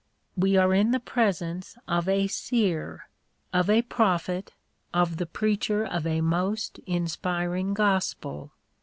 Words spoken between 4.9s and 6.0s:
of the preacher